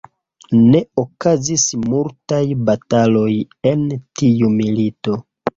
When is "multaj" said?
1.83-2.41